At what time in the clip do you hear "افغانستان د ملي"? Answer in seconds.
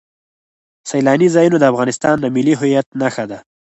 1.71-2.53